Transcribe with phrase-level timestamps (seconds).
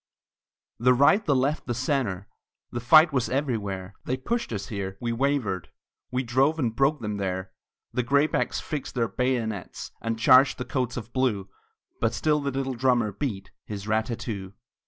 [0.79, 2.27] The right, the left, the centre,
[2.71, 5.69] The fight was everywhere; They pushed us here, we wavered,
[6.09, 7.51] We drove and broke them there.
[7.93, 11.49] The graybacks fixed their bayonets, And charged the coats of blue,
[11.99, 14.53] But still the little drummer beat His rat tat too!